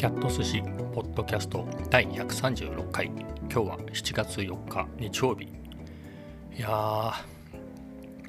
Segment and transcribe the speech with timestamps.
[0.00, 0.62] キャット寿司
[0.94, 3.08] ポッドキャスト第136回。
[3.08, 5.44] 今日は7月4日日曜日。
[5.44, 7.12] いや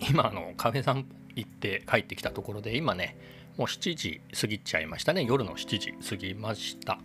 [0.01, 3.15] 今のカフェさん行って帰ってきたところで今ね
[3.55, 5.23] もう7時過ぎちゃいましたね。
[5.23, 6.99] 夜の7時過ぎました。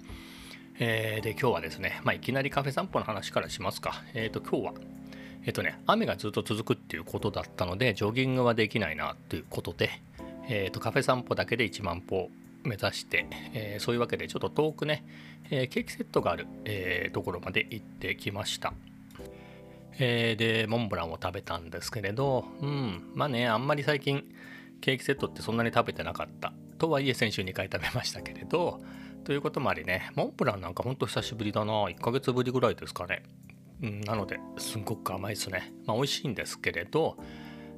[0.81, 4.03] えー、で今日はですね、まあ、いきなりカフェ散歩の話からしますか。
[4.15, 4.75] えっ、ー、と今日は
[5.45, 9.91] えっ、ー、とね雨がずっと続くっていうことだったのでジョギングはできないなということで
[10.49, 12.31] えーと、カフェ散歩だけで1万歩
[12.67, 15.05] 目指して、えー、そういうわけでちょっと遠くね、
[15.51, 18.75] えー、ケーキセットがある、えー、ところまで行ってきました。
[19.99, 24.25] えー、で、モンブランを食べたんですけれど、うん、まあね、あんまり最近
[24.81, 26.53] ケーキセットってそんなに食べてなかった。
[26.79, 28.81] とはいえ先週2回食べましたけれど、
[29.25, 33.23] ということもありね、モンブランなんかほんと久しぶりだな、1ヶ月ぶりぐらいですかね。
[33.83, 35.73] うん、なので、すんごく甘いですね。
[35.87, 37.17] まあ美味しいんですけれど、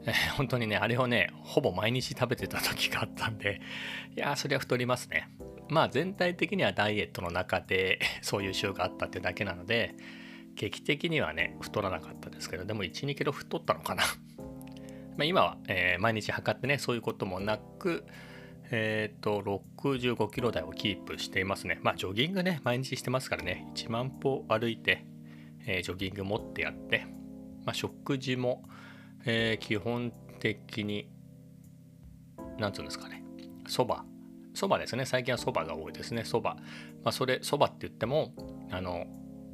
[0.06, 3.60] えー、本当にね、あれをね、ほぼ毎日食べてた時があったんで、
[4.16, 5.28] いやーそりゃ太りますね。
[5.68, 9.94] まあ全体的にはダイエットの中で そういう週があったってだけなので、
[10.55, 14.02] 劇的にはね、太らなかったですけど、でも1、2キロ太ったのかな。
[15.16, 18.05] まあ今は、えー、毎日測ってね、そういうこともなく、
[18.70, 21.78] えっ、ー、と、65キロ台をキープしていますね。
[21.83, 25.05] まあジョギングね、毎日してますからね、1万歩歩いて、
[25.66, 27.06] えー、ジョギング持ってやって、
[27.64, 28.64] まあ食事も、
[29.24, 31.08] えー、基本的に
[32.58, 33.22] 何て言うんですかね。
[33.66, 34.05] そば。
[34.55, 35.06] そばですね。
[35.06, 36.24] 最近はそばが多いですね。
[36.24, 36.56] そば。
[37.05, 38.33] まあそれそばって言っても
[38.70, 39.06] あの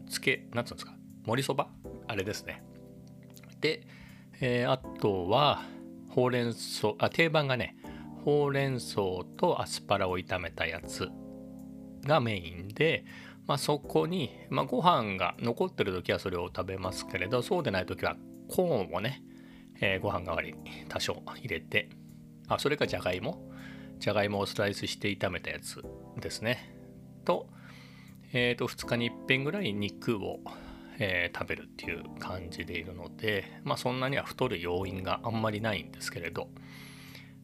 [0.08, 0.94] つけ何て言うんですか。
[1.26, 1.68] 盛りそば？
[2.06, 2.62] あれですね。
[3.60, 3.86] で、
[4.40, 5.62] えー、あとは
[6.08, 6.94] ほうれん草。
[6.98, 7.76] あ定番がね
[8.24, 8.96] ほうれん草
[9.36, 11.08] とアスパラを炒めたやつ
[12.06, 13.04] がメインで、
[13.46, 18.16] まあ、そこに、まあ、ご飯が残ってる時はそれを食べますけれどそうでない時は
[18.48, 19.22] コーンをね
[19.86, 20.54] えー、ご飯代わり
[20.88, 21.90] 多少入れて
[22.48, 23.50] あそれかじゃがいも？
[23.98, 25.82] じゃがいもをスライスして炒めたやつ
[26.20, 26.74] ですね。
[27.24, 27.46] と,、
[28.32, 30.40] えー、と2日に1遍ぐらい肉を、
[30.98, 36.48] えー、食べるっていう感じでいるのでまあそんなには太る要因があんまりないんですけれど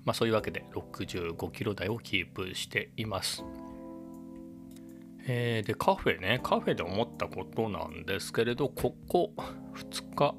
[0.05, 3.45] まあそういうわけで65キロ台をキープしています。
[5.27, 6.41] え、でカフェね。
[6.43, 9.33] カフェで思ったことなんですけれどここ
[9.75, 10.35] 2日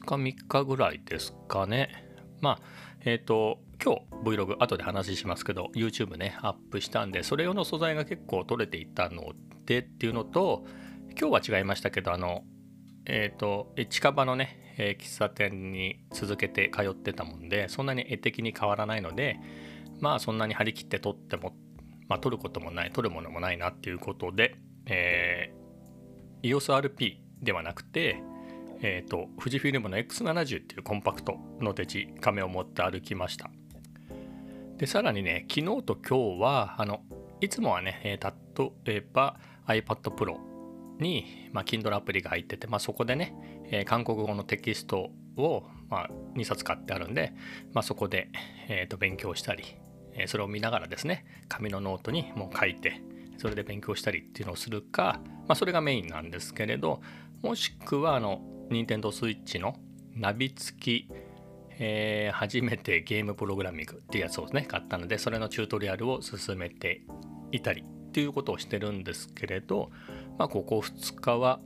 [0.00, 1.90] 2日3日ぐらいですかね。
[2.40, 2.58] まあ、
[3.04, 9.32] えっ、ー、と、今日 Vlog 後で話しますけど YouTube ねアップしたんでそれ用の素材が結構取れていたの
[9.66, 10.64] でっていうのと
[11.20, 12.44] 今日は違いましたけどあの
[13.04, 19.38] えっ、ー、と近場のね、えー、喫茶店に続けて通ってたもんでそんなに絵的に変わらないので
[20.00, 21.52] まあそんなに張り切って撮っても
[22.08, 24.56] まあ撮ることもない撮るものもないなっていうことで、
[24.86, 28.22] えー、EOSRP ではなくて
[28.80, 33.50] えーと、富士フィルムの X70 っていうコンパクトのデジカメを持って歩きました。
[34.76, 37.02] でさらにね昨日と今日はあの
[37.40, 38.18] いつもはね
[38.86, 39.36] 例えば
[39.66, 40.36] iPad Pro
[40.98, 43.34] に、まあ、Kindle アプリが入ってて、まあ、そこでね、
[43.70, 47.32] えー、韓国語のテキストを、まあ、2冊買ってあるんで、
[47.72, 48.30] まあ、そこで、
[48.68, 49.64] えー、と勉強したり、
[50.12, 53.02] えー、それを見ながらですね紙のノートにもう書いて
[53.38, 57.00] それで勉強したりっていうのをするか、まあ、それがメインなんですけれど
[57.42, 59.76] もしくはあの任天堂スイッチの
[60.14, 61.08] ナビ付き、
[61.78, 67.02] えー、初めてゲームプログラミングっていうやつをね買ったのでそれのチュートリアルを進めて
[67.52, 69.90] いたりっていうことをしてるんですけれど
[70.38, 71.60] まあここ2日は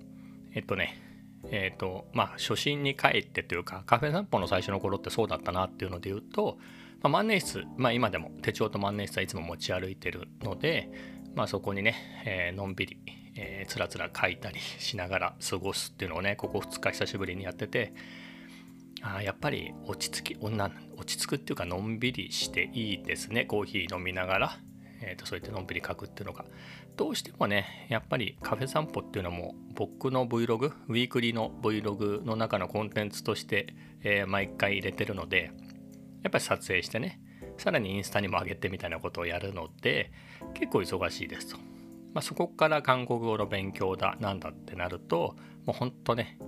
[0.54, 1.02] えっとね
[1.50, 6.58] えっ、とまあ初心に帰ってというかカフェ散歩の最初の頃ってそうだったなっていうので言うと、
[7.00, 10.90] まあ、万年筆まあ今でも手帳と万年筆はいつも持ち歩いてるので
[11.34, 11.94] まあそこにね、
[12.24, 12.98] えー、のんびり
[13.40, 17.94] えー、つらつら書いたりしながら過ごすっていうのをねここ2日久しぶりにやってて
[19.00, 24.58] あやっぱり落ち着き女落ち着くっていうかのんびりしていいですねコーヒー飲みながら、
[25.00, 26.44] えーと、そうやってのんびり書くっていうのが
[26.96, 33.72] どうしてもねやっぱりカフェ散歩っていうのも僕の Vlog ウィークリーの Vlog の中のコンテンツとして、
[34.02, 35.52] えー、毎回入れてるので
[36.24, 37.20] やっぱり撮影してね
[37.56, 40.10] さらにインスタにも上げてみたいなことをやるので
[40.54, 41.77] 結構忙しいですと。
[42.14, 46.38] まあ、そこから韓国語の勉強だなんだってなるともうほんとね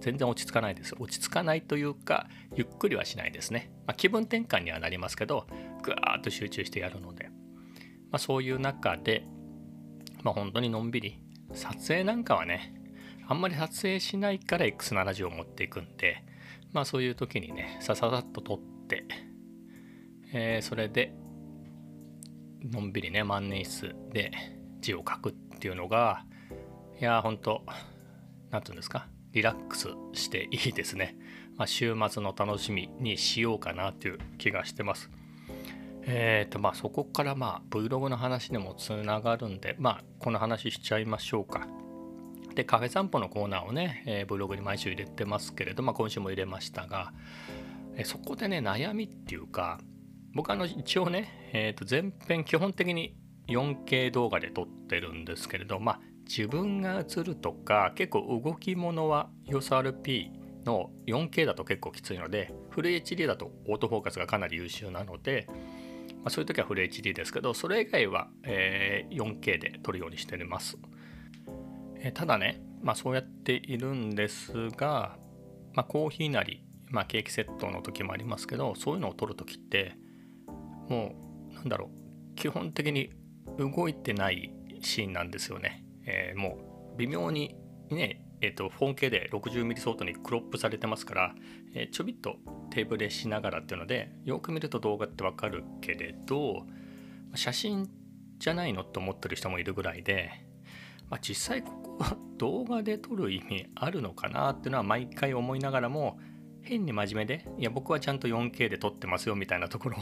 [0.00, 5.46] 全然落ち着かないです落ち着かないというかゆっくりはしないですね、まあ、気分転換にはなりますけど
[5.82, 7.26] ぐわーっと集中してやるので、
[8.10, 9.24] まあ、そういう中で、
[10.22, 11.20] まあ、本当にのんびり
[11.52, 12.74] 撮影なんかはね
[13.26, 16.24] あんまり撮影しないから X70 を持っていくんで
[16.72, 19.04] まあそういう時にねさささっと撮って、
[20.32, 21.12] えー、それで
[22.62, 26.24] のんびりね万年筆で字を書くっていうのが
[27.00, 27.62] いや本当
[28.50, 31.16] 何て言うんですかリラックスしていいですね、
[31.56, 35.10] まあ、週末の楽しみにしようかなという気がしてます
[36.10, 41.68] えーとまあ、そこからまあ Vlog の話にもつながるんで、まあ、この話しちゃいましょうか。
[42.54, 47.12] でカフェ散歩のコーナーをね、えー、ブログに毎週入れてますけれど、まあ、今週も入れましたが、
[47.94, 49.78] えー、そこでね悩みっていうか
[50.34, 53.14] 僕あの一応ね、えー、と前編基本的に
[53.48, 60.30] 4K 動画で撮ってるんですけれどまあ自分が映るとか結構動き物は EOSRP
[60.64, 65.54] の 4K だと結構きついのでフル HD だとオートフォーカスがかなり優秀なので、ま
[66.26, 70.76] あ、そういう時はフル HD ですけどそれ以外は、えー、4K で撮るようにしてます。
[72.00, 75.16] えただね、まあ、そうやっているんですが、
[75.72, 79.96] まあ、コーヒーなり、まあ、ケーキセットの時もありますけどそういうのを取る時って
[80.88, 81.12] も
[81.50, 83.10] うなんだろう基本的に
[83.56, 85.84] 動いてないシーンなんですよね。
[86.04, 86.58] えー、も
[86.94, 87.56] う微妙に
[87.90, 91.34] ねえーと、4K で 60mm 相当にクロップされてますから、
[91.74, 92.36] えー、ちょびっと
[92.70, 96.64] テーブルしながらっていうのでよく見ると動画ってわかるけれど
[97.34, 97.88] 写真
[98.38, 100.30] じゃないのって思ってる人もいるぐらいで、
[101.10, 106.18] まあ、実際ここは動画で撮る意味あるのかなっていうのは毎回思いながらも
[106.62, 110.00] 変に真面目でいや僕はちゃんと 4K で撮ってますよみたいなところを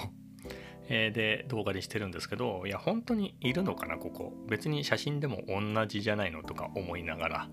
[0.89, 7.49] で動画にしてるんですけどいや本当にいるのかなここ別に写真でも同じじゃないのとか思いながら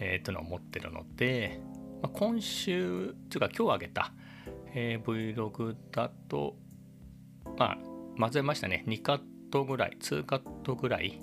[0.00, 1.60] えー、とのを思ってるので、
[2.02, 4.12] まあ、今週というか今日あげた、
[4.74, 6.54] えー、Vlog だと
[7.58, 7.78] まあ
[8.16, 9.20] 混ぜましたね2カッ
[9.50, 11.20] トぐらい2カットぐらい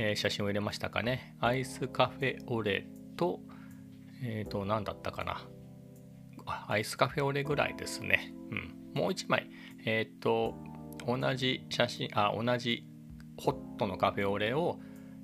[0.00, 1.34] えー、写真を入れましたかね。
[1.40, 2.86] アイスカフェオレ
[3.16, 3.40] と、
[4.22, 5.42] えっ、ー、と、何だったかな。
[6.68, 8.32] アイスカフェオレぐらいですね。
[8.52, 8.74] うん。
[8.94, 9.50] もう一枚、
[9.84, 10.54] えっ、ー、と、
[11.16, 12.84] 同じ写真、あ、同じ
[13.38, 14.78] ホットのカフェオレを、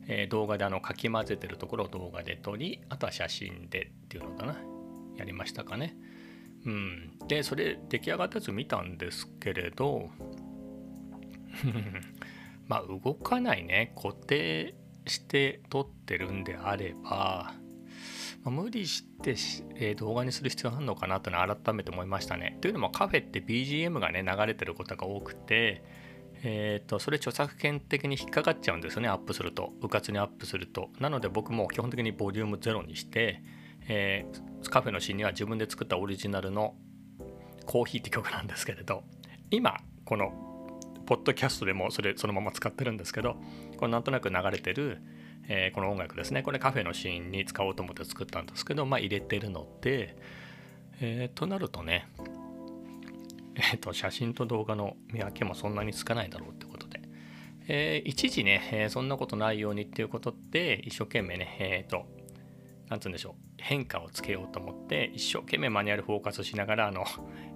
[0.07, 4.57] えー、動画であのかき混ぜてるところを動画で撮り、あとは写真でっていうのかな。
[5.17, 5.97] やりましたかね。
[6.65, 7.19] うん。
[7.29, 10.11] で、それ出来上がったやつ見たんですけれど、
[12.67, 14.75] まあ動かないね固定
[15.07, 17.55] して撮ってるんであれば、
[18.45, 19.35] ま、無理して、
[19.77, 22.59] え、動画にする必要あるのかなというのは改めて思いましたね。
[22.61, 25.83] というのもカフェって BGM がね流れてることが多くて、
[26.43, 30.91] えーと、それ著作権的に引っかかっちゃうんですよねアップするとうかつにアップすると。
[31.01, 33.43] なので僕も基本的にボリュームゼロにして、
[33.89, 36.75] えー、カフェのシーンには自分で作ったオリジナルの
[37.65, 39.05] コーヒーって曲なんですけれど
[39.51, 40.33] 今この
[41.07, 43.37] ポッドキャストでもそれそのまま使ってるんですけど
[43.79, 45.01] これなんとなく流れてる、
[45.49, 46.43] えー、この音楽ですね。
[46.43, 50.17] これカフェのシーンに使おうと思って作ったんですけどまあ入れてるので、
[51.01, 52.09] えー、となるとね
[53.55, 57.03] えっ、ー、と写真と動画の見分けもそんなにつかないだろうってことで、
[57.69, 62.07] えー、一時ね、え、そんなことないようにっていうことで一生懸命ねえっ、と
[62.89, 67.05] なんつうんでしょう変化をつけようと思って一生懸命マニュアルフォーカスしながらあの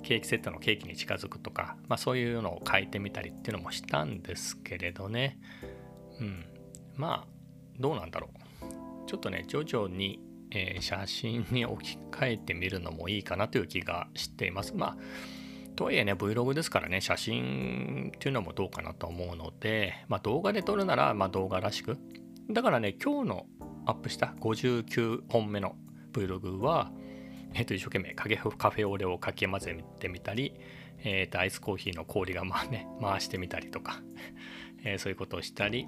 [0.02, 5.38] ケーキセットのケーキに近づくとか、まあ、そういうのを書いてみたりっていうのもしたんですけれどね。
[6.18, 6.46] うん。
[6.96, 7.37] まあ
[7.78, 9.08] どうなんだろう。
[9.08, 10.20] ちょっとね徐々に、
[10.50, 14.74] えー、写真に置き換えてみるのもいいかなという気がしています。
[14.74, 14.96] まあ
[15.78, 21.98] とはいえね Vlog ですからね写真っていうのもどうかなと思うので、まあ、動画で撮るなら、まあ、動画らしく。
[22.50, 23.46] だからね今日の
[23.86, 25.76] アップした59本目の
[26.12, 26.90] Vlog は、
[27.54, 30.54] えー、と一生懸命カフェオレをかき混ぜてみたり、
[31.04, 34.02] えー、とアイスコーヒーの氷がまあ、ね、回してみたりとか、
[34.84, 35.86] えー、そういうことをしたり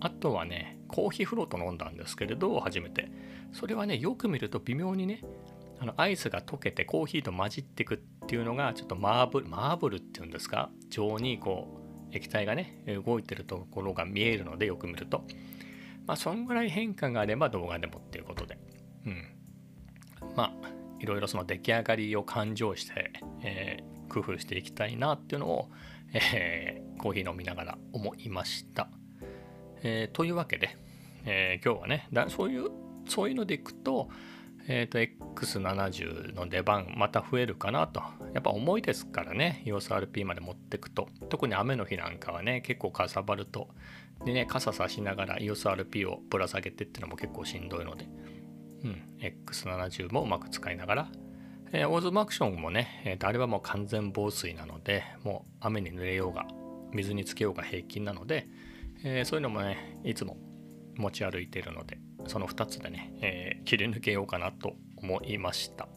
[0.00, 3.10] あとはねコーヒーフロート飲んだんですけれど初めて
[3.52, 5.22] それはねよく見ると微妙にね
[5.78, 10.70] あのアイスが溶けてコーヒーと混じっていくっていうのがちょっとマーブルマーブルっていうんですか？
[10.88, 11.80] 状にこ
[12.12, 15.24] う液体がね動いてるところが見えるのでよく見ると
[16.06, 18.58] まあ、そんぐらい変化があれば動画でもっていうことで、
[19.06, 19.24] うん。
[20.34, 23.12] まあ、いろいろその出来上がりを勘定して、
[23.44, 25.70] えー、工夫していきたいなっていうのを、
[26.12, 28.88] えー、コーヒー飲みながら思いました。
[29.82, 30.76] えー、というわけで、
[31.24, 32.70] え今日はねだそういう、
[33.06, 34.08] そういうのでいくと、
[34.68, 38.02] えっ、と、X70 の出番また増えるかなと。
[38.34, 41.08] やっぱ重いですからね、EOSRP まで持ってくと。
[41.28, 43.68] 特に雨の日なんかはね、結構かさばると、
[44.24, 48.08] でね、傘さしながら EOSRP をぶら下げてってのも結構しんどいので、
[48.84, 51.08] うん、X70 もうまく使いながら、
[51.72, 56.46] えー、オーズマクションもね、えー、あれはもう完全防水なので、もう雨に濡れようが、
[56.92, 58.46] 水につけようが平均なので、
[59.04, 60.36] えー、そういうのもね、いつも
[60.96, 65.88] 持ち歩いているので、その2つでね、えー、切り抜けようかなと思いました。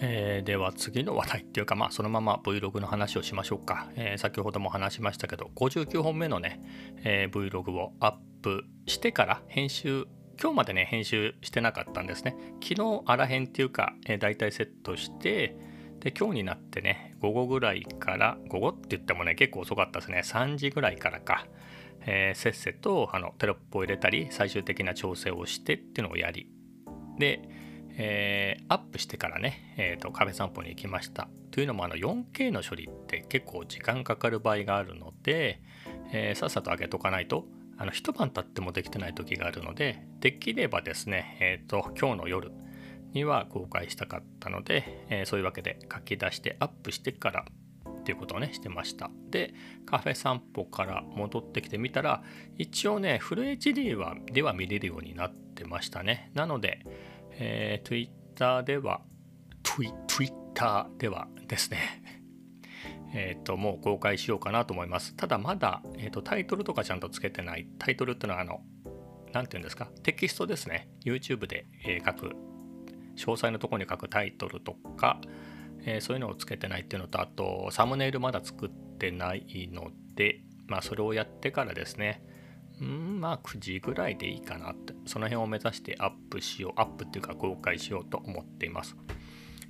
[0.00, 6.60] えー、では次の話題っていうかまあそのまま Vlog の話をしましょうか、えー、先ほども話しましたけど59本目のね、
[7.04, 10.06] えー、Vlog をアップしてから編集
[10.40, 15.56] 今日までね編集してなかったんですね昨日あらへんっていうか、えー、大体セットして
[15.98, 20.22] で今日になってね午後ぐらいから午後って言ってもね結構遅かったですね。
[20.24, 21.46] 3時ぐらいからか、
[22.06, 26.48] えー、せっせとあのテロップを入れたり最終的な調整をしてっていうのをやり。
[27.18, 27.42] で、
[27.96, 31.28] えー、アップしてからね、えーと、カフェ散歩に行きました。
[31.50, 35.60] というのもあの 4K の処理って結構時間かかる場合があるので、
[36.12, 37.46] えー、さっさと上げとかないと
[37.76, 42.52] あの一晩経ってもできてない時があるのでできればですね、えーと今日の夜
[43.12, 47.44] には公開したかったので、えー、そういうわけで書き出してアップしてから
[47.88, 49.10] っていうことをねしてました。
[49.30, 49.52] で
[49.84, 52.22] カフェ散歩から戻ってきてみたら
[52.56, 56.30] 一応ねフル HD はでは見れるようになってましたね。
[56.34, 56.80] なので、
[57.32, 59.02] えー、Twitter では
[59.62, 61.78] Twitter ではですね
[63.14, 65.14] えっ、ともう公開しようかなと思います。
[65.16, 67.66] ただまだ、えーと、タイトルとかちゃんとつけてない。
[67.78, 68.60] タイトルってのはあの
[69.32, 69.86] 何て言うんですか？
[70.02, 70.88] テキストですね。
[71.04, 72.36] YouTube で、えー、書く
[73.18, 75.20] 詳細のとこに書くタイトルとか、
[75.84, 82.22] えー、そういうのをつけてないっていうのとあとサムネイルまだ作ってないのでまあそれをやってからですね。
[82.80, 84.94] うんまあ9時ぐらいでいいかなって。
[85.06, 88.96] その辺を目指してアップしようアップっていうか公開しようと思っています。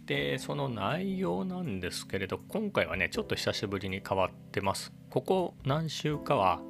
[0.05, 4.93] でその内容なんですけれど今回はねちょっと久しぶりに変わってます。
[5.11, 6.61] ここ何週かは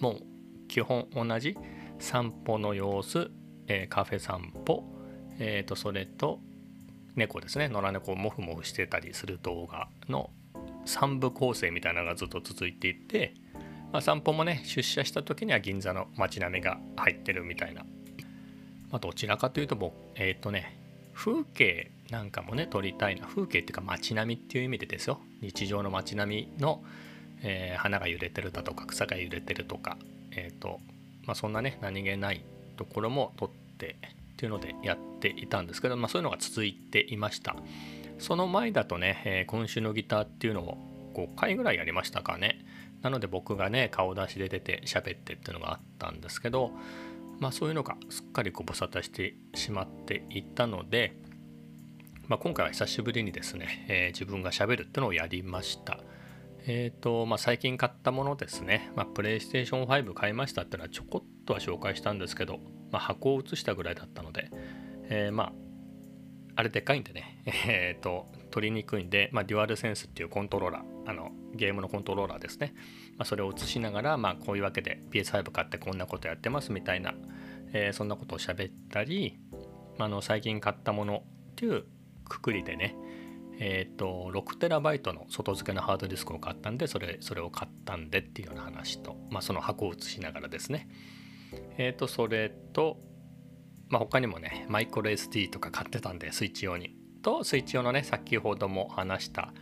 [0.00, 0.22] もう
[0.68, 1.56] 基本同じ
[1.98, 3.30] 散歩の様子、
[3.66, 4.84] えー、カフェ散歩
[5.40, 6.38] えー、とそれと
[7.16, 7.68] 猫ですね。
[7.68, 10.30] 野良猫をモフモフしてたりする動画の
[10.86, 13.34] 3部構成みたいなのがずっと続いていて、
[13.90, 17.82] まあ、散歩もね出社した時には銀座の街並みが入ってるみたいな、
[18.90, 20.76] まあ、どちらかというともうえっ、ー、とね
[21.14, 23.26] 風景なんかもね撮りたいな。
[23.26, 25.20] 風景っていうか街並みっていう意味でですよ。
[25.40, 26.82] 日常の街並みの、
[27.42, 29.96] えー、花が揺れてるだとか草が揺れてるとか
[30.32, 30.80] えっ、ー、と
[31.24, 32.44] まあそんなね何気ない
[32.76, 33.96] ところも撮って
[34.40, 37.56] っていうのでやっていたんですけど、まあ、そういうのが続いていました。
[38.18, 40.78] その前だとね、えー、今週のギターっていうのを
[41.14, 42.64] 5回ぐらいやりましたかね。
[43.02, 46.70] なので僕がね顔出しで出て喋ってっていうのがあったんですけど
[47.38, 51.14] まあそういうのがすっかりご無沙汰してしまっていたので、
[52.28, 55.98] まあ、今回は久しぶりにですね、えー、自分がしゃべるっていうのをやりました。
[56.66, 62.58] え、ー、とまあ最近買ったものですね、まあ、プレイステーション5買いましたってのはちょこっとは紹介したんですけど
[62.90, 64.50] まあ、箱を写したぐらいだったので、
[65.04, 65.52] えー、まあ
[66.56, 72.74] あれでかいんでね、 えーと、取りにくいんで、まあ、デュアルセンスっていうコントローラーあのゲームのコントローラーですね、
[73.16, 77.14] まあ、それを写しながら、まあ、こういうわけで PS5 買ってこんなことやってますみたいな、
[77.72, 79.38] えー、そんなことを喋ったり、
[79.96, 81.84] まあ、の最近買ったものっていう
[82.28, 82.94] くくりでね
[83.62, 90.88] えっ、ー、と 6TB の外付けのハードディスクを買ったんでそれそれを買ったんでっていうような話と、まあ、その箱を写しながらですね。
[91.76, 92.98] えっ、ー、とそれと、
[93.88, 99.52] まあ、他にもねマイクロ SD とか買ってたんでスイッチ用にとスイッチ用のね先ほども話した、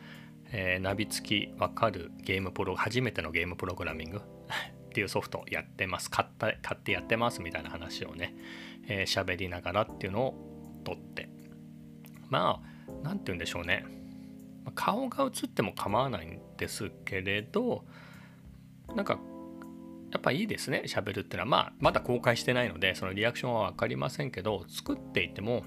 [0.52, 4.18] えー、ナビ付きわかるゲームプロ初めてのゲームプログラミング
[4.86, 6.08] っていうソフトやってます。
[6.08, 8.36] 買った買ってやってますみたいな話をね
[8.86, 11.28] 喋、えー、りながらっていうのを撮って。
[12.28, 13.84] まあ何て言うんでしょうね。
[14.74, 17.84] 顔が映っても構わないんですけれど
[18.94, 19.18] なんか
[20.10, 21.46] やっぱいいですね喋るっていうのは。
[21.46, 25.64] まあまだ公開してないのでそのリアクションは分かりませんけど作っていても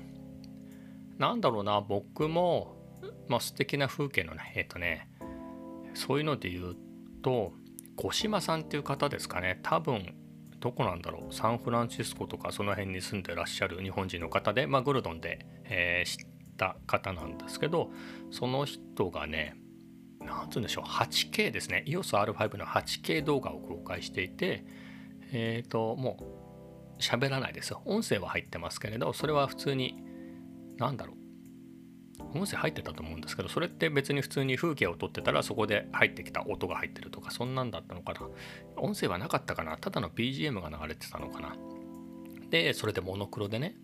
[1.17, 2.75] なんだろうな僕も、
[3.27, 5.09] まあ、素敵な風景のねえっ、とね
[5.93, 6.75] そういうので言う
[7.21, 7.53] と
[7.95, 9.59] 五島さんっていう方ですかね。
[9.61, 10.15] 多分
[10.59, 11.33] どこなんだろう。
[11.33, 17.91] サンフランシスコとかその辺に住んでらっしゃる日本人の方で、まあ、グルドンで、えー、知った方なんですけど
[18.31, 19.55] その人がね
[20.19, 21.83] なんつうんでしょう 8K ですね。
[21.87, 24.63] EOSR5 の 8K 動画を公開していて
[25.31, 26.17] えっ、ー、とも
[26.97, 27.81] う喋らないですよ。
[27.85, 29.97] 音声は入ってますけれどそれは普通に
[30.77, 31.17] 何だろう。
[32.37, 38.21] 音声入ってたと思うんですけどそれって別に普通に風景を撮ってたらそこで入ってきた音が入ってるとかそんなんだったのかな。
[38.77, 39.77] 音声はなかったかな。
[39.77, 41.55] ただの BGM が流れてたのかな。
[42.49, 43.75] でそれでモノクロでね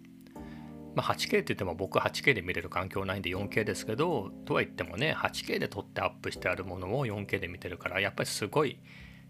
[0.97, 8.79] まあ、8K って言っても僕 8K で見れる環境ないんで 4K ですけどとは言ってもね 8K で撮ってアップしてあるものを 4K で見てるからやっぱりすごい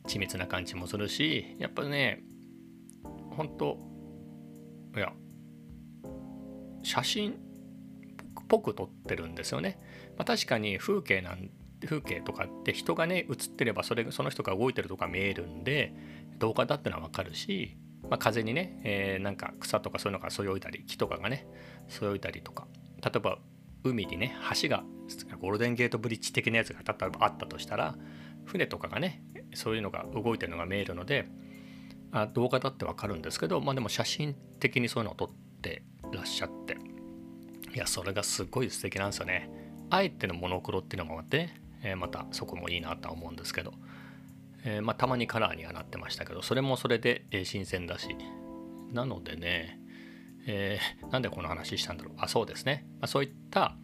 [0.07, 2.23] 緻密な感じもするしやっぱね
[3.31, 3.77] 本当
[4.95, 5.11] いや
[6.83, 7.35] 写真っ
[8.47, 9.77] ぽく撮ってるんですよね、
[10.17, 11.49] まあ、確かに風景なん
[11.85, 15.93] 風景とかって人がね映ってればそれその人が動いてるとか見えるんで
[16.39, 17.75] 動画だってのは分かるし
[18.09, 21.47] まあ、風にね、えー、なんか草とかそういうのがそよいだり木とかがね
[21.87, 22.67] そよいだりとか。
[23.03, 23.37] 例えば
[23.83, 24.83] 海にね橋が
[25.39, 27.95] ゴールデンゲートブリッジ的なやつが例えばあったとしたら
[28.45, 29.23] 船とかがね
[29.53, 31.27] そういうのが動いてるのが見えるので
[32.11, 35.29] あ動画だってわかるんですけどまあでも写真的にそういうのを撮っ
[35.61, 36.77] てらっしゃって。
[37.73, 39.51] いやそれがすごい素敵なんですよね。
[39.91, 41.49] あえてのモノクロっていうのもあって、
[41.83, 43.71] えー、またそこもいいなとは思うんですけど、
[44.69, 48.09] えー、まあ、たまにカラーにはなってましたけどそれもそれで、え新鮮だし。
[48.91, 49.79] なのでね、
[50.45, 52.13] えー、なんでこの話したんだろう。
[52.17, 53.77] あそうですね、まあ、そういった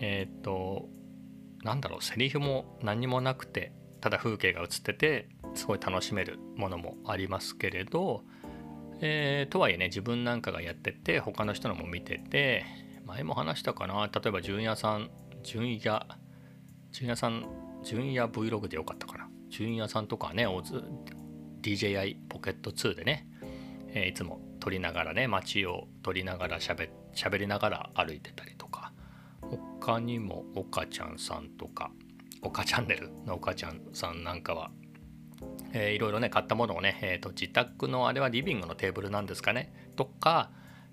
[0.00, 0.88] えっ、と
[1.62, 8.22] なんだろうセリフも何もなくてただ風景が映っててすごい楽しめるものもありますけれど、
[9.00, 12.64] えー、とはいえね自分なんかがやってて他の人のも見てて
[13.04, 14.06] 前も話したかな。
[14.06, 15.10] 例えば純也さん
[15.42, 16.06] 純也
[16.92, 17.46] 純也さん
[17.82, 19.27] 純也 Vlog でよかったかな。
[19.50, 23.26] 純也さんとかね DJI ポケット2でね、
[23.88, 26.90] えー、いつも撮りながらね街を撮りながらしゃべ
[27.38, 28.92] りながら歩いてたりとか
[29.80, 31.90] 他にも岡ちゃんさんとか
[32.42, 34.70] 岡チャンネルの岡ちゃんさんなんかは、
[35.72, 40.50] えー、いろいろね買ったものをね、えーと、自宅のあれはリビングのテーブルなんですかねとか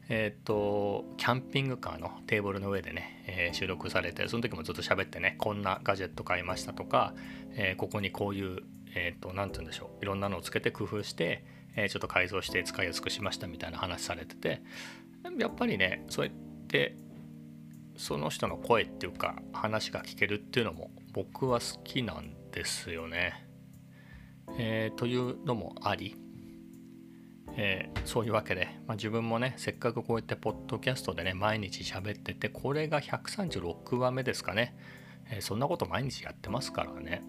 [0.09, 7.13] えっ、ー、とキャンピングカーのテーブルの上でね、えー、収録されてその時もずっと喋ってねこんなガジェット買いましたとか、
[7.55, 8.63] えー、ここにこういう
[8.97, 11.43] えっ、と何て言うんでしょういろんなのをつけて工夫して、
[11.75, 14.61] えちょっと改造して使いやすくしましたみたいな話されてて
[15.37, 16.35] やっぱりねそうやっ
[16.67, 16.95] て
[17.97, 23.45] その人の声っていうか話が聞けるっていうのも僕は好きなんですよね。
[24.57, 26.15] え、というのもあり、
[27.57, 34.75] えー、そういうわけで、まあ、自分もねせっかくこうやってポッドキャストでね毎日喋っててこれが136話目ですかね、
[35.29, 37.23] えー、そんなこと毎日やってますからね。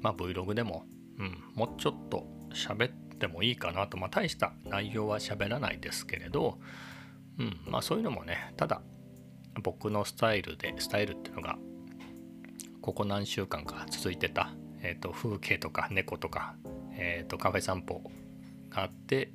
[0.00, 0.84] まあ Vlog でも、
[1.18, 3.96] うん、もうちょっと喋ってもいいかなと。
[3.96, 6.58] まあ大した内容は喋らないですけれど、
[7.38, 8.82] うん、まあそういうのもねただ
[9.62, 11.58] 僕のスタイルでスタイルっていうのが
[12.80, 14.50] ここ何週間か続いてた、
[14.82, 16.54] えーと、風景とか猫とか、
[16.92, 18.02] えーと、カフェ散歩
[18.68, 19.32] があって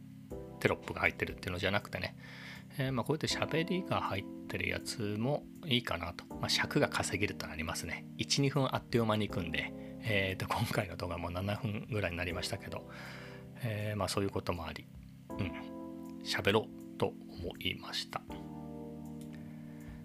[0.59, 2.15] テロップが入ってるっていうのじゃなくてね、
[2.77, 8.05] えー、まあ、こうやって喋りが入ってるやつもいいかなと、まあ、尺が稼げるとなりますね。
[8.17, 12.87] 12分あっという間に行くんで、えーと、今回の動画も7分ぐらいになりましたけど、
[13.63, 14.85] えー、まあ、そういうこともあり。
[15.37, 15.51] うん。
[16.23, 18.21] 喋ろうと思いました。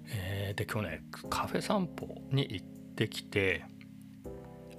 [0.08, 3.64] えー、で今日ねカフェ散歩に行ってきて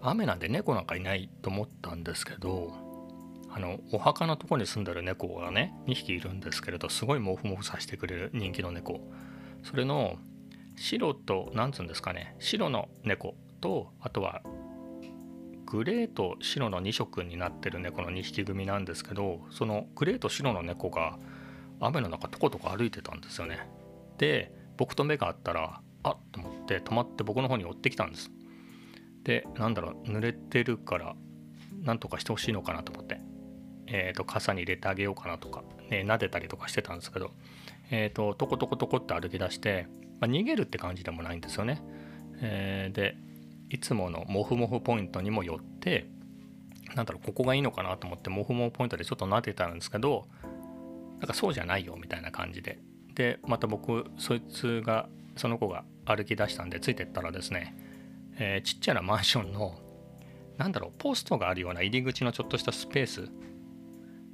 [0.02, 2.74] 雨なんで猫なんかいないと思ったんですけど
[3.56, 9.00] あのお墓のとこに住んでる猫がね2匹いるんですけれどすごいモフモフさせてくれる人気の猫。
[9.64, 10.18] それの
[10.76, 14.42] 白と何つうんですかね白の猫とあとは
[15.66, 21.18] グレーと白の2色になってる猫の2匹組なんですけどそのグレーと白の猫が
[21.80, 23.70] 雨の中とことこ歩いてたんですよね。
[24.18, 28.30] で僕と目が合ったらあっと思って止まって僕の方に追ってきたんです。
[29.24, 31.16] でなんだろう濡れてるから
[31.84, 33.25] なんとかしてほしいのかなと思って。
[33.88, 37.32] えーと、傘に入れてあげようかなとか、ね、撫でたりとかしてたんですけど、
[37.92, 39.88] えーと、とトコトコトコって歩き出して、
[40.20, 41.82] まあ、逃げるって感じでもないんですよね。
[42.42, 43.16] えー、で
[43.70, 46.08] いつものモフモフポイントにもよって
[46.96, 50.28] なんだろうここがいいのかなと思ってモフモフポイントでちょっと撫でたんですけど
[51.20, 52.80] なんかそうじゃないよみたいな感じで
[53.16, 57.76] でまた僕そいつがその子が歩き出したんでついてったらですね、
[58.38, 59.80] えー、ちっちゃなマンションの
[60.58, 63.30] なんだろうポストがあるような入り口のちょっとしたスペース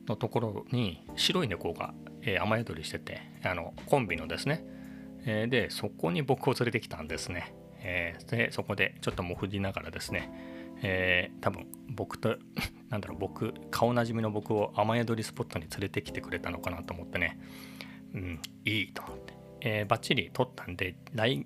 [0.08, 4.66] のところに白い猫が、えー、雨宿りしててあのコンビのですね、
[5.26, 10.32] えー、でそこに僕を連れてきたんですね、えー、でそこでちょっともふりながらですね、
[10.82, 12.38] えー、多分僕と
[12.90, 17.38] なんだろう僕顔なじみの僕を雨宿りスポットに連れてきてくれたのかなと思ってね。
[18.14, 21.46] うん、いいと思って、えー、バッチリ撮ったんで来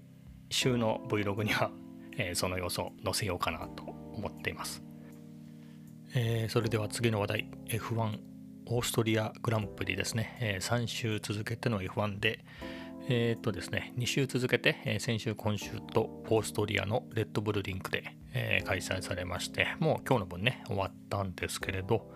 [0.50, 1.72] 週の Vlog には、
[2.18, 4.84] え、その様子を載せようかなと思っています、
[6.16, 8.20] え、それでは次の話題 F1
[8.68, 12.44] オーストリアグランプリですね、え、3週続けての F1 で
[13.08, 22.12] えー、っとですね、2週続けて、え、先週、今週とオーストリアのレッドブルリンクで、え、開催されまして、もう今日の分ね、終わったんですけれど、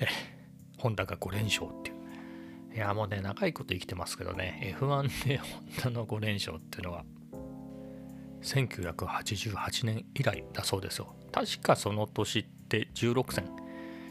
[0.00, 0.08] え、
[0.78, 1.98] ホンダが5連勝っていう
[2.74, 7.04] いや、もうね、長いこと生きてますけどね、F1 でホンダの5連勝っていうのは、
[8.42, 11.14] 1988年以来だそうですよ。
[11.32, 13.50] 確かその年って16戦、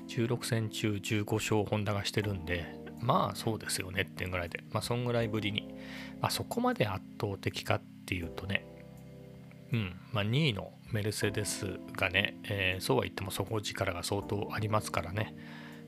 [0.07, 2.65] 16戦中15勝ホンダがしてるんで、
[2.99, 5.67] まあそうですよねっていうぐらいで、まあそんぐらいぶりに、
[6.21, 8.65] まあそこまで圧倒的かっていうとね、
[9.71, 15.35] うん、まあ2位のメルセデスがね、えー、そうは言っても底力が相当ありますからね、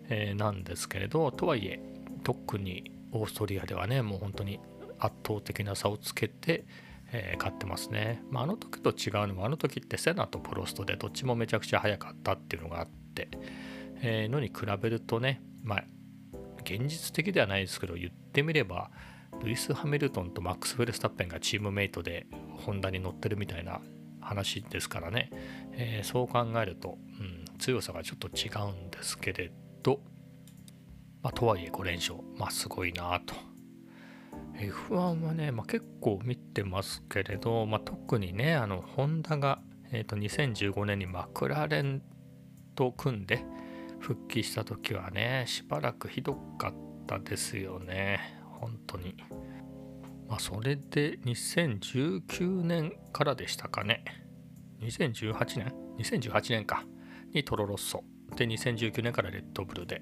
[0.10, 1.79] えー、なんですけれど、とはいえ、
[2.23, 4.60] 特にオーストリアではねもう本当に
[4.99, 6.65] 圧倒的な差をつけて、
[7.12, 13.29] えー、勝ってますね、まあ、あの時と違うのもあの時ってセナとプロストでどっちもめちゃくちゃ速かったっていうのがあって、
[14.04, 15.84] のに比べるとねまあ
[16.62, 18.92] 現実的ではないですけど言ってみれば
[19.44, 23.82] ルイス・ハミルトンとマックス・フェルスタッペンがチームメイトでホンダに乗ってるみたいな
[24.22, 25.32] 話ですからね、
[25.74, 30.02] えー、そう考えると、うん、強さがちょっと違うんですけれど、
[31.22, 33.34] まあ、とはいえ5連勝、まあ、すごいなと。
[34.56, 42.02] F1 はね、まあ、結構見てますけれど、まあ、特にね、あのホンダが、えー、と2015年にマクラーレン
[42.76, 43.46] と組んで
[44.00, 46.74] 復帰した時はね、しばらくひどかっ
[47.08, 48.20] たですよね。
[48.60, 49.16] 本当に。
[50.28, 54.04] まあ、それで2019年からでしたかね。
[54.82, 56.86] 2018年 ?2018 年か。
[57.34, 58.04] にトロロッソ。
[58.36, 60.02] で、2019年からレッドブルで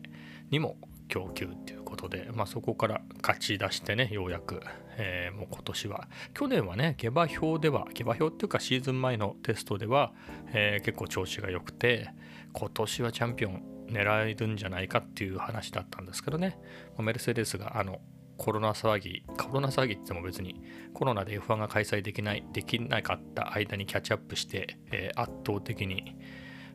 [0.50, 4.62] にも供給っていうことで、まあ、そこから勝ち出してね、ようやく、
[4.98, 10.14] えー、もう今年は、去年はね、下馬評では、下馬評っていうかシーズン前のテストでは、
[10.54, 12.10] えー、結構調子が良くて、
[12.54, 16.58] 今年はチャンピオン狙えるんじゃないかっていう話だったんですけどね、
[17.00, 18.00] メルセデスがあの
[18.38, 20.62] コロナ騒ぎ、コロナ騒ぎって言っても別に
[20.93, 26.15] コロナで F1 が開催できない、できなかった間にキャッチアップして、えー、圧倒的に、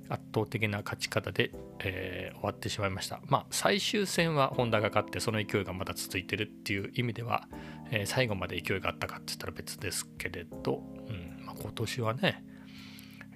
[0.09, 3.20] 圧倒的な勝ち方で、えー、終わってしまいました。
[3.27, 7.48] まあ最終戦はホンダが勝ってその勢いがまだ続いてるっていう意味では、
[7.90, 12.44] えー、最後まで勢いがあったかって言ったら別ですけれど、うんまあ、今年はね、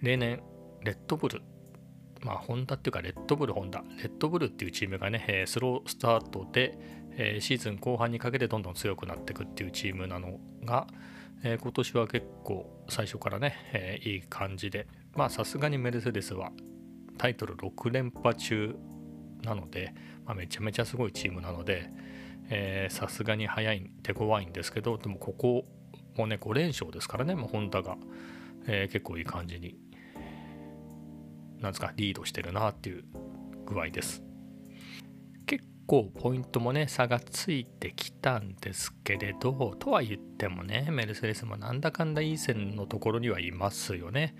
[0.02, 0.42] 例年
[0.82, 1.42] レッドブル
[2.22, 3.82] まあ、ホンダっていうか、レッドブル、ホンダ。
[3.98, 6.78] レッドブルっていうチームがね、スロースタートで、
[7.18, 10.86] えシーズン後半にかけてどんどん強くなっていくっていうチームなのが、
[11.42, 16.52] え今年は結構最初からね、えいい感じで、まあさすがにメルセデスは
[17.16, 18.76] タイトル6連覇中
[19.42, 21.90] なので、まあ、めちゃめちゃすごいチームなので、
[22.90, 25.64] さすがに早い、手強いんですけど、でもここ
[26.16, 27.96] もね、5連勝ですからね、もうホンダが、
[28.66, 29.76] えー、結構いい感じに
[31.60, 33.04] なんですかリードしてるなっていう
[33.66, 34.22] 具合です。
[35.46, 44.34] 結構ポイントもね差がついてきたんですけれどとは言ってもねメルセデスもなんだかんだいい線のところにはいますよね、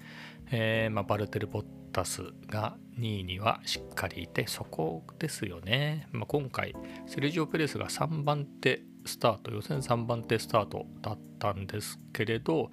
[0.50, 6.74] えー、まあ、バルテル・ボッタスが2位にはしっかりいてそこですよね、まあ、今回
[7.06, 12.70] セルジオ・ペレスが3番手スタート予選3番手スタートだったんですけれど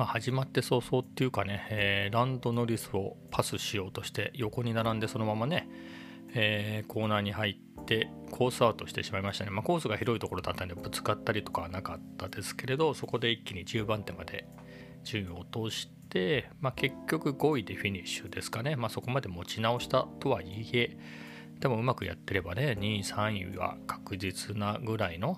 [0.00, 5.68] まあ、始まって早々っていうかね、えー、ランドノリスをパスしようとして横に並んでそのままね、
[6.32, 14.48] えー、コーナーに入ってコースアウトしてしまいましたね、まあ、コースが広いところだったんでぶつかったりとかはなかったですけれどそこで一気に10番手まで
[15.04, 20.96] 順位を落として、まあ、結局5位でフィニッシュですかね、まあ、そこまで持ち直したとはいえ
[21.58, 25.36] でもうまくやってればね2位3位は確実なぐらいの、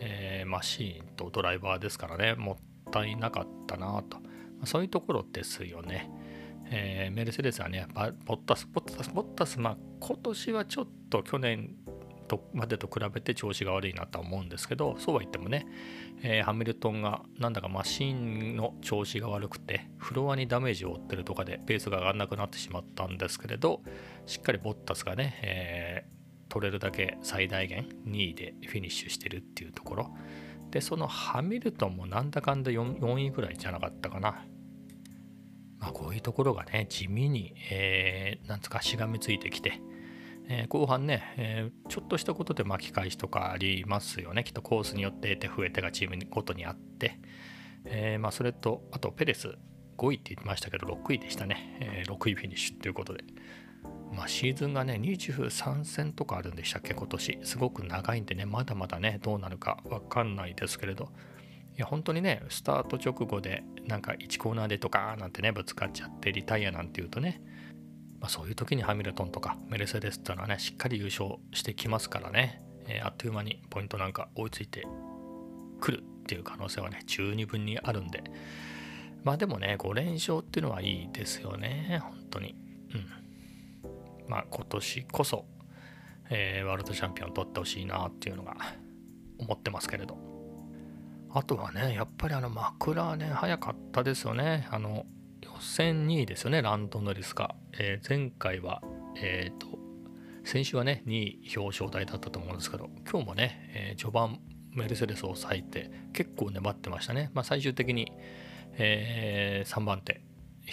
[0.00, 2.34] えー、マシーンとドライバーですからね。
[2.34, 2.56] もっ
[2.90, 4.18] たいなかったなと
[4.60, 6.10] ま、そういうところですよね。
[6.72, 7.86] えー、メルセデスはね、
[8.26, 11.74] ボッタス、ボッタス、ボッタス、まあ今年はちょっと去年
[12.28, 15.66] とまでと比べて調子が悪いなとは思うんですけど、そうは言ってもね、
[16.22, 23.80] えー、ハミルトンがなんだかマシンの調子が悪くて、フロアにダメージを負ってるとかでペースが上がらなくなってしまったんですけれど、
[24.26, 30.14] しっかりボッタスがね、えー、取れるだけ最大限2位でフィニッシュしてるっていうところ。
[30.70, 34.44] でそのハミルトンもなんだかんだ 4, 4位ぐらいじゃなかったかな。
[35.78, 39.80] まあ、こういうところがね地味に、えー、なんつかしがみついてきて、
[40.48, 44.44] えー、後半ね、えー、ちょっとしたことで巻き返しとかありますよね。
[44.44, 47.18] きっとコースによって得て増えてがチームごとにあって、
[47.84, 49.56] え、まあ、それとあとペレス
[49.96, 53.24] 5位って言ってましたけど6位でしたね、え6位フィニッシュということで、
[54.12, 57.38] まあ、シーズンがね、23戦とかあるんでしたっけ、今年。
[57.44, 61.10] すごく長いんでね、まだまだね、どうなるかわかんないですけれど、
[61.76, 67.40] いや、本当にね、スタート直後で、なんか1コーナーでとかなんてね、ぶつかっちゃってリタイアなんていうとね、
[68.20, 74.86] まあ、そういう時にハミルトンとかメルセデスっていうのはね、しっかり優勝してきますからね、えー、あっという間にポイントなんか追いついて
[75.80, 78.22] くるっていう可能性はね、十二分にあるんで、
[79.24, 82.54] まあでもね、5連勝っていうのはいいですよね、本当に。
[82.94, 83.19] うん。
[84.30, 85.44] まあ、今年こそ、
[86.30, 88.56] えー、ワールドチャンピオン取ってほしいなっていうのが
[89.38, 90.16] 思ってますけれど。
[91.32, 94.68] あとはね、やっぱりあのマクラーね、早かったですよね。
[94.70, 95.04] あの
[95.42, 97.56] 予選2位ですよね、ランドノリスが。
[97.72, 98.82] えー、前回は、
[99.16, 99.78] えっ、ー、と、
[100.44, 104.38] 先週はね、2位表彰台だったと思うんですけど、今日もね、えー、序盤
[104.72, 107.32] メルセデスを抑えて結構粘ってましたね。
[107.34, 108.12] まあ、最終的に、
[108.74, 110.20] えー、3番手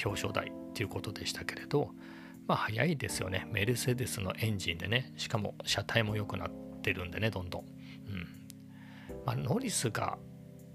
[0.05, 1.89] 表彰台っていうことでしたけれど、
[2.47, 3.47] まあ早いですよね。
[3.51, 7.61] メルセデスのエンジンでね、しかも車体も良くなってるんでね、どんどん。
[7.61, 7.67] うん。
[9.25, 10.17] まあ、ノリスが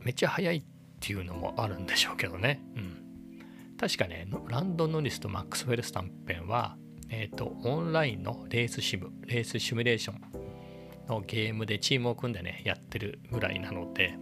[0.00, 0.62] めっちゃ速いっ
[1.00, 2.61] ていうのもあるんでしょうけどね。
[2.76, 3.02] うん。
[3.78, 6.76] 確かね、ランド・ノリスとマックス・フェルスタンペンは、
[7.08, 10.20] えっ、ー、と、オンラインのレースシム、レースシミュレーション
[11.08, 14.16] のゲームでチームを組んでねやってるぐらいなので、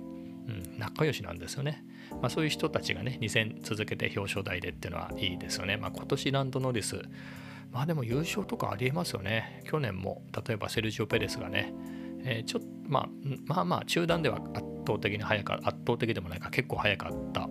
[0.48, 1.84] うん、仲良しなんですよね。
[2.20, 5.76] まあ、そういう人たちがね2戦続けて表彰台でっていうのはいいですよね。
[5.76, 7.00] まあ、今年ランドノリス
[7.72, 9.62] まあでも優勝とかありえますよね。
[9.64, 11.72] 去年も例えばセルジオ・ペレスがね、
[12.24, 13.08] えー、ちょまあ、
[13.46, 17.48] まあまあ中段では圧倒的に速か圧倒的でもないか結構速かった、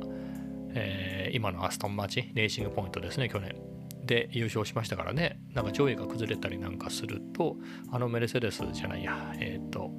[0.74, 3.56] えー、今のアストンマーチレーシングポイントですね去年
[4.04, 7.56] で優勝しましたからねなんか上位が崩れたりなんかすると
[7.92, 9.92] あのメルセデスじゃないやえっ、ー、と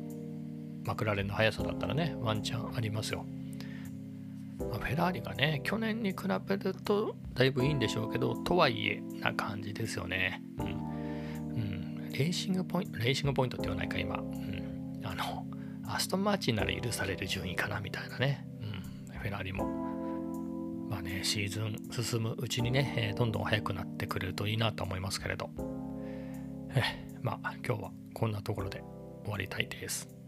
[0.84, 3.24] マクラーレンの速さだったらねワンチャンありますよ
[4.68, 10.42] まあ、フェラーリがね、去年に比べるとだいぶいいんでしょうけど、とはいえな感じですよね。
[10.58, 10.66] うん。
[10.66, 10.68] う
[11.58, 14.16] ん、レーシングポイント、レーシングポイントって言わないか、今。
[14.16, 15.00] うん。
[15.02, 15.46] あの、
[15.86, 18.46] アストンマーチンなら許される順位かな、みたいなね。
[18.60, 19.18] うん。
[19.18, 19.64] フェラーリも。
[20.88, 25.50] まあね、シーズン進むうちにね、えー、どんどん速くなってくれるといいなと思いますけれど。
[26.74, 26.82] え
[27.22, 28.82] まあ、今日はこんなところで
[29.24, 30.19] 終わりたいです。